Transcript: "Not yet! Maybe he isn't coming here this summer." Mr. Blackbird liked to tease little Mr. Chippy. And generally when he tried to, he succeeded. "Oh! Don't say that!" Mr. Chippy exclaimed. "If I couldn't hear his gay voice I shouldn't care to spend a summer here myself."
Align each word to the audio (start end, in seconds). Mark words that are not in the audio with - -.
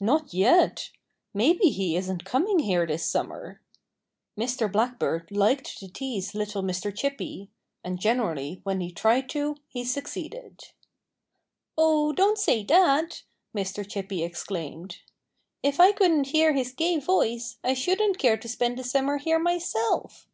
"Not 0.00 0.32
yet! 0.32 0.90
Maybe 1.34 1.64
he 1.70 1.96
isn't 1.96 2.24
coming 2.24 2.60
here 2.60 2.86
this 2.86 3.04
summer." 3.04 3.60
Mr. 4.38 4.70
Blackbird 4.70 5.32
liked 5.32 5.76
to 5.78 5.88
tease 5.88 6.36
little 6.36 6.62
Mr. 6.62 6.94
Chippy. 6.96 7.50
And 7.82 7.98
generally 7.98 8.60
when 8.62 8.80
he 8.80 8.92
tried 8.92 9.28
to, 9.30 9.56
he 9.66 9.82
succeeded. 9.82 10.66
"Oh! 11.76 12.12
Don't 12.12 12.38
say 12.38 12.62
that!" 12.62 13.24
Mr. 13.56 13.84
Chippy 13.84 14.22
exclaimed. 14.22 14.98
"If 15.64 15.80
I 15.80 15.90
couldn't 15.90 16.28
hear 16.28 16.52
his 16.52 16.70
gay 16.70 16.98
voice 17.00 17.58
I 17.64 17.74
shouldn't 17.74 18.18
care 18.18 18.36
to 18.36 18.46
spend 18.48 18.78
a 18.78 18.84
summer 18.84 19.16
here 19.18 19.40
myself." 19.40 20.28